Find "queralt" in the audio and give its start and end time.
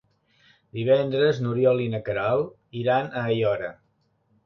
2.09-2.83